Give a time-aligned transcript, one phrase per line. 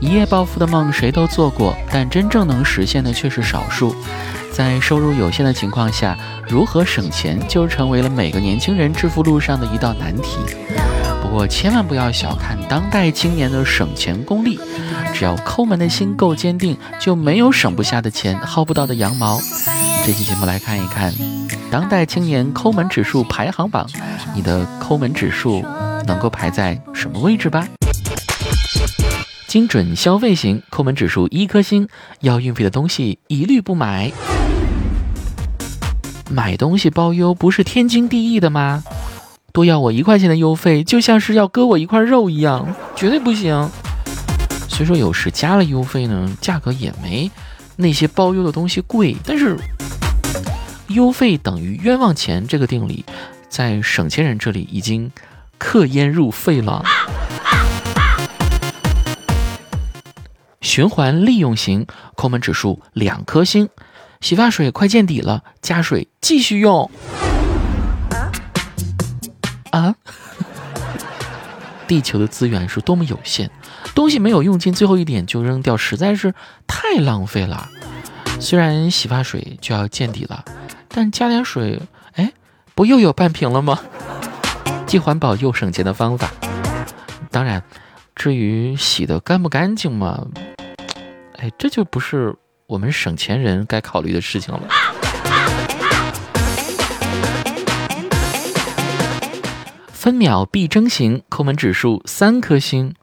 [0.00, 3.94] 一，夜暴富的梦谁都做过，但真正能实现的却是少数。
[4.52, 6.16] 在收入有限的情况下，
[6.48, 10.38] 如何省钱就成为了每个年轻人致富路上的一道难题。
[11.20, 14.58] 不过，千万不要小看当代青年的省钱功力，
[15.12, 19.38] 只要抠门的心够坚定，就没有省不下的钱、薅不到的羊毛。
[20.06, 21.12] 这期节目来看一看
[21.68, 23.84] 当代青年抠门指数排行榜，
[24.36, 25.64] 你的抠门指数
[26.06, 27.66] 能够排在什么位置吧？
[29.48, 31.88] 精准消费型抠门指数一颗星，
[32.20, 34.12] 要运费的东西一律不买。
[36.30, 38.84] 买东西包邮不是天经地义的吗？
[39.52, 43.68] 多要我一块钱的邮费，就像是要割我一块肉一样，绝对不行。
[44.68, 47.28] 虽说有时加了邮费呢，价格也没
[47.74, 49.58] 那些包邮的东西贵，但是
[50.96, 53.04] 邮费等于冤枉钱这个定理，
[53.50, 55.12] 在省钱人这里已经
[55.58, 56.82] 刻烟入肺了。
[60.62, 63.68] 循环利用型抠门指数两颗星，
[64.22, 66.90] 洗发水快见底了，加水继续用。
[69.72, 69.94] 啊！
[71.86, 73.50] 地球的资源是多么有限，
[73.94, 76.34] 东西没有用尽最后一点就扔掉，实在是
[76.66, 77.68] 太浪费了。
[78.40, 80.42] 虽然洗发水就要见底了，
[80.96, 81.78] 但加点水，
[82.14, 82.32] 哎，
[82.74, 83.78] 不又有半瓶了吗？
[84.86, 86.30] 既环保又省钱的方法。
[87.30, 87.62] 当然，
[88.14, 90.26] 至于洗的干不干净嘛，
[91.36, 92.34] 哎，这就不是
[92.66, 94.62] 我们省钱人该考虑的事情了。
[99.92, 102.94] 分秒必争型抠门指数三颗星，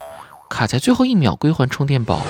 [0.49, 2.23] 卡在最后一秒归还充电宝。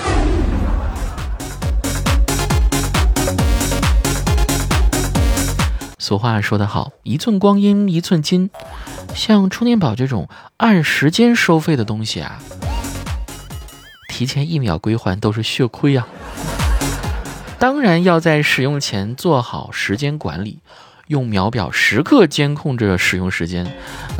[6.04, 8.50] 俗话说得好，一寸光阴一寸金。
[9.14, 12.38] 像充电宝这种按时间收费的东西啊，
[14.10, 16.06] 提前一秒归还都是血亏呀。
[17.58, 20.58] 当然要在使用前做好时间管理。
[21.06, 23.74] 用秒表时刻监控着使用时间，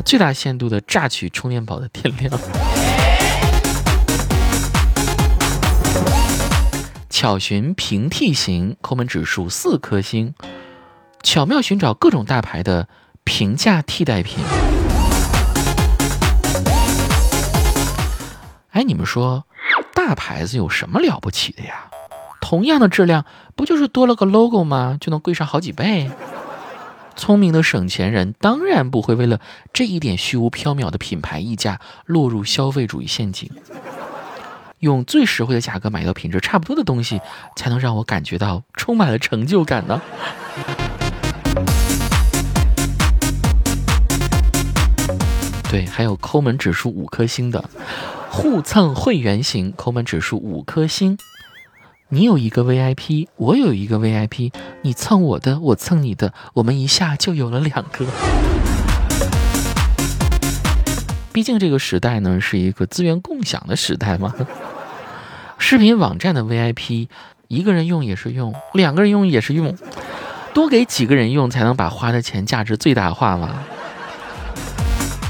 [0.06, 2.32] 最大限度的榨取充电宝的电量。
[7.10, 10.34] 巧寻平替型抠门指数四颗星，
[11.24, 12.86] 巧妙寻找各种大牌的
[13.24, 14.44] 平价替代品。
[18.72, 19.44] 哎，你们说，
[19.94, 21.86] 大牌子有什么了不起的呀？
[22.42, 23.24] 同样的质量，
[23.56, 24.98] 不就是多了个 logo 吗？
[25.00, 26.10] 就能贵上好几倍？
[27.16, 29.40] 聪明的省钱人当然不会为了
[29.72, 33.50] 这一点虚无缥缈的品牌溢价落入消费主义陷阱。
[34.80, 37.22] 用最实惠的价格买到品质差不多的东西，
[37.56, 40.02] 才能让我感觉到充满了成就感呢。
[45.74, 47.68] 对，还有抠门指数五颗星的
[48.30, 51.18] 互蹭会员型，抠门指数五颗星。
[52.10, 54.52] 你有一个 VIP，我有一个 VIP，
[54.82, 58.06] 你蹭我的，我蹭你的，我们一下就有了两个。
[61.32, 64.32] 毕竟这个时代呢，是一个资源共享的时代嘛。
[65.58, 67.08] 视频网站的 VIP，
[67.48, 69.76] 一个人用也是用，两个人用也是用，
[70.52, 73.64] 多给几个人用才能把花的钱价值最大化嘛。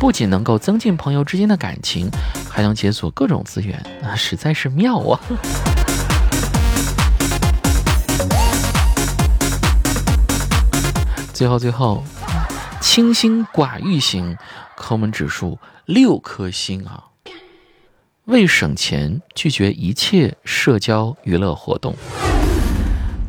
[0.04, 2.10] 不仅能够增进朋友之间的感情，
[2.50, 5.16] 还能解锁各种资源，啊， 实在是妙啊！
[11.32, 12.04] 最后，最后，
[12.82, 14.36] 清心寡欲型
[14.76, 17.04] 抠门指数六颗星啊！
[18.26, 21.96] 为省钱拒绝一切社交娱乐活动，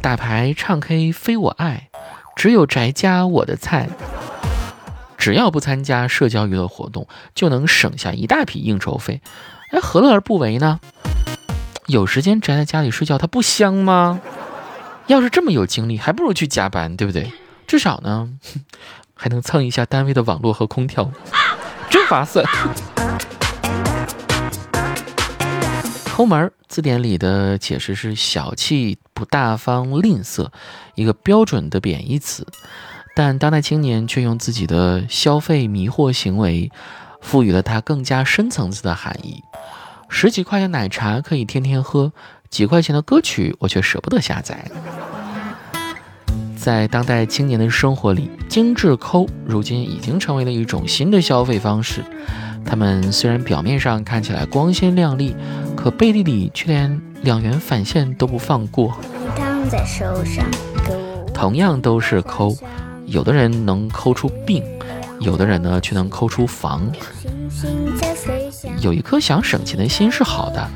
[0.02, 1.88] 打牌唱 K 非我爱，
[2.36, 3.88] 只有宅家我的菜。
[5.26, 9.24] 只要不参加社交娱乐活动，就能省下一大笔应酬费。
[9.72, 10.80] 哎，何乐而不为呢？
[11.88, 14.22] 有时间宅在家里睡觉，它不香吗？
[15.08, 17.34] 要是这么有精力，还不如去加班，对不对？
[17.66, 18.30] 至少呢，
[19.18, 21.10] 还能蹭一下单位的网络和空调，
[21.90, 22.46] 真划算。
[26.14, 30.50] 抠门儿字典里的解释是小气、不大方、吝啬，
[30.94, 32.46] 一个标准的贬义词。
[33.16, 36.70] 但当代青年却用自己的消费迷惑行为，
[37.22, 39.42] 赋予了它更加深层次的含义。
[40.10, 42.12] 十几块钱奶茶可以天天喝，
[42.50, 44.70] 几块钱的歌曲我却舍不得下载。
[46.58, 52.04] 在当代青年的生活里，精致抠如今已经成为了一种新的消费方式。
[52.66, 55.36] 他们虽然表面上看起来光鲜亮丽，
[55.76, 58.98] 可背地里却连两元返现都不放过。
[59.70, 60.44] 在手上，
[61.34, 62.56] 同样都是抠，
[63.06, 64.64] 有的人能抠出病，
[65.20, 66.92] 有的人呢却能抠出房。
[68.82, 70.70] 有一颗想省钱的心是好的，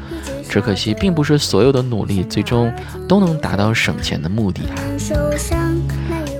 [0.48, 2.72] 只可惜并不是所有的努力最终
[3.08, 4.62] 都能达到省钱的目的。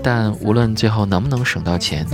[0.02, 2.06] 但无论最后能不能省到钱，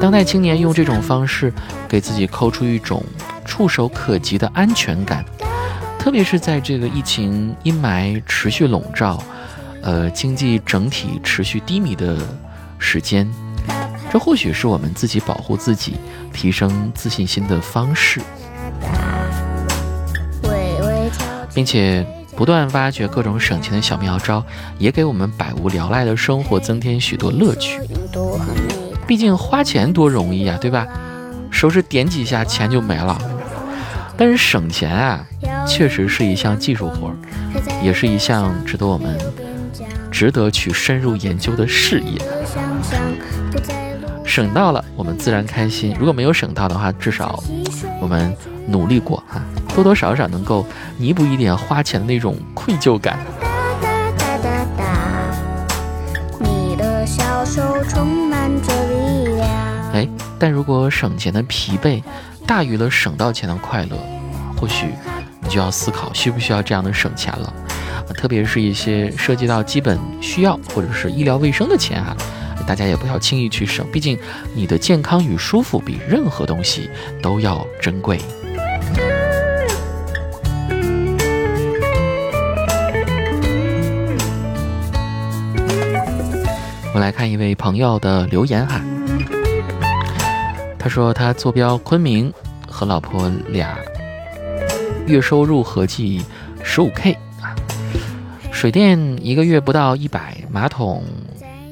[0.00, 1.52] 当代青年用这种方式
[1.88, 3.02] 给自己抠出一种
[3.44, 5.24] 触手可及的安全感，
[5.98, 9.22] 特别是在这个疫情阴霾持续笼罩，
[9.80, 12.18] 呃，经济整体持续低迷的
[12.82, 13.26] 时间，
[14.12, 15.94] 这或许是我们自己保护自己、
[16.32, 18.20] 提升自信心的方式，
[21.54, 22.04] 并且。
[22.34, 24.42] 不断挖掘各种省钱的小妙招，
[24.78, 27.78] 也给我们百无聊赖的生活增添许多乐趣。
[29.06, 30.86] 毕竟花钱多容易啊，对吧？
[31.50, 33.20] 手指点几下，钱就没了。
[34.16, 35.26] 但是省钱啊，
[35.68, 37.14] 确实是一项技术活，
[37.82, 39.16] 也是一项值得我们
[40.12, 42.20] 值得去深入研究的事业。
[44.24, 47.42] 省到了，我们自然开心；如果没有省到的话，至少
[48.00, 48.34] 我们
[48.68, 49.42] 努力过哈。
[49.74, 50.64] 多多少少能够
[50.98, 53.18] 弥补一点花钱的那种愧疚感。
[59.92, 60.08] 哎，
[60.38, 62.02] 但如果省钱的疲惫
[62.46, 63.98] 大于了省到钱的快乐，
[64.56, 64.86] 或许
[65.40, 67.52] 你就要思考需不需要这样的省钱了。
[68.12, 72.16] 特别是一些涉及到基本需要或者是医疗卫生的钱啊，
[72.66, 74.18] 大家也不要轻易去省，毕竟
[74.54, 76.88] 你的健康与舒服比任何东西
[77.20, 78.18] 都要珍贵。
[86.94, 88.80] 我来看一位朋友的留言哈，
[90.78, 92.30] 他说他坐标昆明，
[92.68, 93.78] 和老婆俩
[95.06, 96.22] 月收入合计
[96.62, 97.16] 十五 K，
[98.62, 101.02] 水电一个月不到一百，马桶、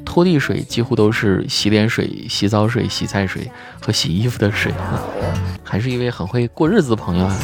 [0.04, 3.48] 拖地水几乎都是洗脸水、洗澡水、洗菜水
[3.80, 4.98] 和洗衣服的水啊，
[5.62, 7.38] 还是一位很会过日子的朋友啊。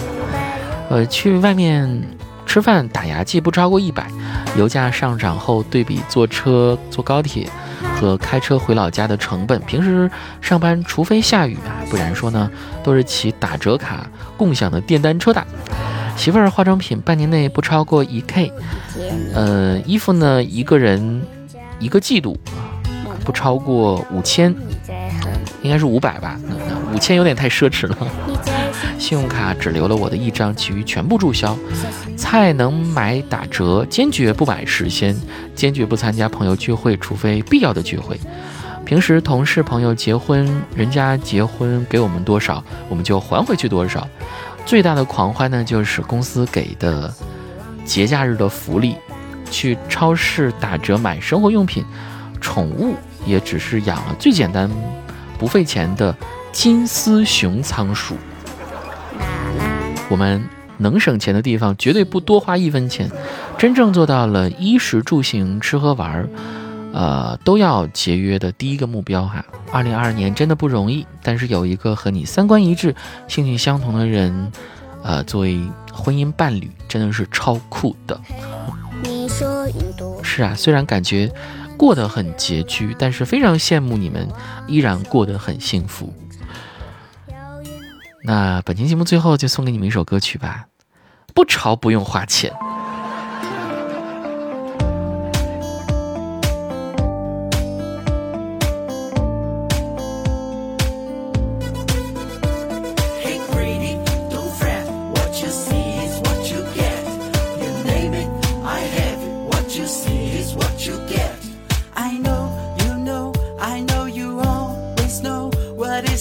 [0.90, 2.02] 呃，去外面
[2.44, 4.10] 吃饭打牙祭不超过一百，
[4.58, 7.48] 油价上涨后对比坐车坐高铁。
[8.00, 10.10] 和开车回老家的成本，平时
[10.40, 12.50] 上班除非下雨啊，不然说呢
[12.82, 14.06] 都是骑打折卡
[14.36, 15.46] 共享的电单车的。
[16.16, 18.50] 媳妇儿化妆品半年内不超过一 K，
[19.34, 21.22] 呃，衣服呢一个人
[21.78, 22.36] 一个季度
[23.24, 24.52] 不超过五千，
[25.62, 26.36] 应该是五百吧，
[26.92, 27.96] 五千有点太奢侈了。
[28.98, 31.56] 信用卡只留了我的一张，其余全部注销。
[32.16, 35.14] 菜能买打折，坚决不买时鲜，
[35.54, 38.18] 坚决不参加朋友聚会，除非必要的聚会。
[38.84, 44.06] 平时同事朋友结婚，人家结婚给我们多少，我们就还回去多少。
[44.66, 47.14] 最大的狂欢呢，就是公司给的
[47.84, 48.96] 节假日的福利，
[49.48, 51.84] 去超市打折买生活用品，
[52.40, 54.68] 宠物也只是养了最简单、
[55.38, 56.14] 不费钱的
[56.50, 58.16] 金丝熊仓鼠。
[60.08, 60.44] 我们
[60.78, 63.08] 能省钱的地方，绝对不多花一分钱。
[63.56, 66.28] 真正做到了衣食住行、吃喝玩儿，
[66.96, 69.44] 呃，都要节约的第一个目标哈。
[69.70, 72.96] 二零二二年真的不容易，但是有一个和你三观一致、
[73.28, 74.50] 兴趣相同的人，
[75.02, 75.60] 呃，作为
[75.92, 78.18] 婚姻伴侣，真的是超酷的。
[80.22, 81.30] 是啊，虽然感觉
[81.76, 84.26] 过得很拮据，但是非常羡慕你们
[84.66, 86.10] 依然过得很幸福。
[88.24, 90.64] 那本期节目最后就送给你们一首歌曲吧，
[91.34, 92.50] 不潮不用花钱。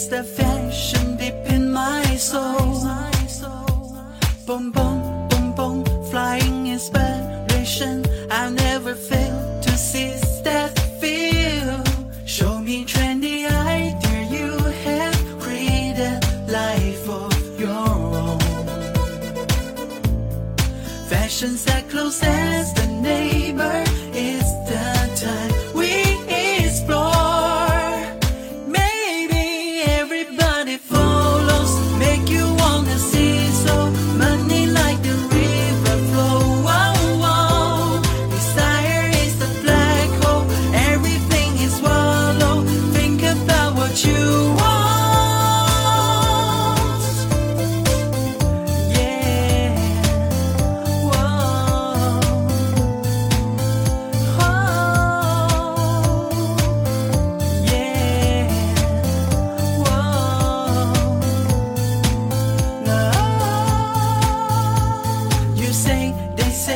[0.07, 2.85] The fashion deep in my soul.
[4.45, 8.05] Boom, boom, boom, boom, flying inspiration.
[8.29, 11.83] I never fail to seize that feel.
[12.25, 14.51] Show me trendy idea you
[14.85, 16.19] have created
[16.49, 18.39] life of your own.
[21.09, 23.84] Fashions that close as the neighbor.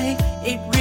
[0.02, 0.79] it really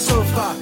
[0.00, 0.56] sofa.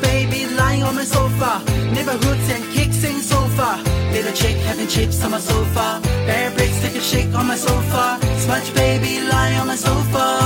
[0.00, 1.62] Baby lying on my sofa.
[1.92, 3.82] Neighborhoods and kicks in sofa.
[4.12, 6.00] Little chick having chips on my sofa.
[6.26, 8.18] Bare bricks take a shake on my sofa.
[8.38, 10.45] Smart baby lying on my sofa.